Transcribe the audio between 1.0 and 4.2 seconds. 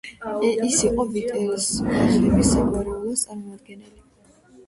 ვიტელსბახების საგვარეულოს წარმომადგენელი.